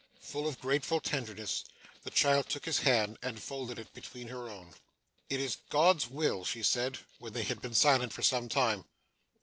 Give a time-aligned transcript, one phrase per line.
[0.19, 1.63] Full of grateful tenderness,
[2.01, 4.73] the child took his hand, and folded it between her own.
[5.29, 8.85] 'It's God's will!' she said, when they had been silent for some time.